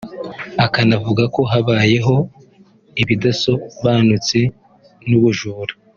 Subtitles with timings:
[0.65, 2.15] akanavuga ko habayeho
[3.01, 4.39] ’ibidasobanutse
[5.07, 5.73] n’ubujura’